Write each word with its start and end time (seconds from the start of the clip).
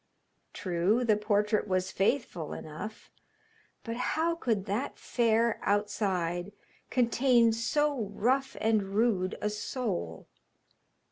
True, 0.53 1.03
the 1.05 1.15
portrait 1.15 1.67
was 1.67 1.91
faithful 1.91 2.53
enough, 2.53 3.11
but 3.83 3.95
how 3.97 4.33
could 4.33 4.65
that 4.65 4.97
fair 4.97 5.59
outside 5.61 6.53
contain 6.89 7.53
so 7.53 8.07
rough 8.11 8.57
and 8.59 8.81
rude 8.95 9.37
a 9.43 9.49
soul? 9.51 10.27